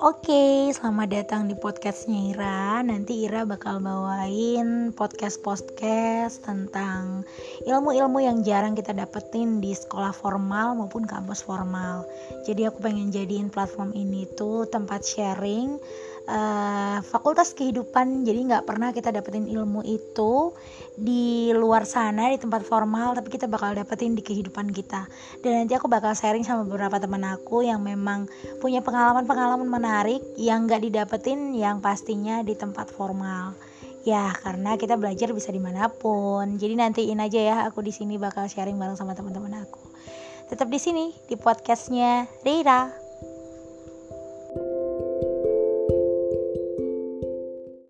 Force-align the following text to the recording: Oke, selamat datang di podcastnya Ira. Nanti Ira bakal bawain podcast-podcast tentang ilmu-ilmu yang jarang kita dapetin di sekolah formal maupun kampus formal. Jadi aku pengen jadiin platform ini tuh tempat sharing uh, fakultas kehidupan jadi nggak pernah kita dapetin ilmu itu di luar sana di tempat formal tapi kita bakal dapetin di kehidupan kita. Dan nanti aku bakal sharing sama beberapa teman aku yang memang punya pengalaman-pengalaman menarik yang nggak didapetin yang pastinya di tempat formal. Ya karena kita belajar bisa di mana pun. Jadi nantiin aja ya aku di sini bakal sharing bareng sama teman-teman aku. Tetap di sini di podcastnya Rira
Oke, 0.00 0.72
selamat 0.72 1.12
datang 1.12 1.44
di 1.44 1.52
podcastnya 1.52 2.32
Ira. 2.32 2.80
Nanti 2.80 3.28
Ira 3.28 3.44
bakal 3.44 3.84
bawain 3.84 4.96
podcast-podcast 4.96 6.40
tentang 6.40 7.28
ilmu-ilmu 7.68 8.24
yang 8.24 8.40
jarang 8.40 8.72
kita 8.72 8.96
dapetin 8.96 9.60
di 9.60 9.76
sekolah 9.76 10.16
formal 10.16 10.72
maupun 10.72 11.04
kampus 11.04 11.44
formal. 11.44 12.08
Jadi 12.48 12.64
aku 12.64 12.80
pengen 12.80 13.12
jadiin 13.12 13.52
platform 13.52 13.92
ini 13.92 14.24
tuh 14.40 14.64
tempat 14.72 15.04
sharing 15.04 15.76
uh, 16.30 16.98
fakultas 17.02 17.52
kehidupan 17.58 18.22
jadi 18.22 18.38
nggak 18.46 18.64
pernah 18.64 18.94
kita 18.94 19.10
dapetin 19.10 19.50
ilmu 19.50 19.82
itu 19.82 20.54
di 20.94 21.50
luar 21.50 21.88
sana 21.88 22.30
di 22.30 22.38
tempat 22.38 22.62
formal 22.62 23.18
tapi 23.18 23.32
kita 23.34 23.50
bakal 23.50 23.74
dapetin 23.74 24.14
di 24.14 24.22
kehidupan 24.22 24.70
kita. 24.70 25.10
Dan 25.42 25.64
nanti 25.64 25.74
aku 25.74 25.90
bakal 25.90 26.14
sharing 26.14 26.46
sama 26.46 26.62
beberapa 26.62 27.02
teman 27.02 27.26
aku 27.26 27.66
yang 27.66 27.82
memang 27.82 28.30
punya 28.62 28.84
pengalaman-pengalaman 28.84 29.66
menarik 29.66 30.22
yang 30.38 30.70
nggak 30.70 30.86
didapetin 30.86 31.56
yang 31.58 31.82
pastinya 31.82 32.44
di 32.46 32.54
tempat 32.54 32.92
formal. 32.92 33.56
Ya 34.04 34.32
karena 34.40 34.80
kita 34.80 34.96
belajar 34.96 35.32
bisa 35.32 35.52
di 35.52 35.60
mana 35.60 35.88
pun. 35.88 36.56
Jadi 36.56 36.72
nantiin 36.76 37.20
aja 37.20 37.40
ya 37.40 37.56
aku 37.68 37.84
di 37.84 37.92
sini 37.92 38.16
bakal 38.16 38.48
sharing 38.48 38.76
bareng 38.76 38.96
sama 38.96 39.12
teman-teman 39.16 39.64
aku. 39.64 39.80
Tetap 40.52 40.68
di 40.68 40.80
sini 40.82 41.14
di 41.28 41.36
podcastnya 41.38 42.26
Rira 42.42 42.99